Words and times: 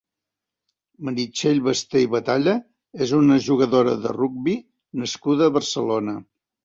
Meritxell 1.09 1.59
Basté 1.67 2.01
i 2.05 2.09
Batalla 2.15 2.55
és 3.07 3.13
una 3.19 3.37
jugadora 3.49 3.93
de 4.07 4.15
rugbi 4.17 4.57
nascuda 5.03 5.51
a 5.51 5.55
Barcelona. 5.59 6.17